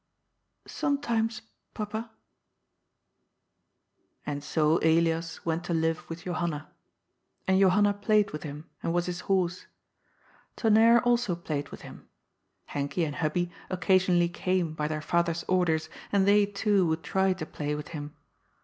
[0.81, 1.43] «Sometimes,
[1.75, 2.09] papa."
[4.25, 6.71] And so Elias went to live with Johanna.
[7.47, 9.67] And Johanna played with him, and was his horse.
[10.55, 12.07] Tonnerre also played with him.
[12.69, 17.45] Henkie and Hubbie occasionally came, by their father's orders, and they, too, would try to
[17.45, 18.15] play with him.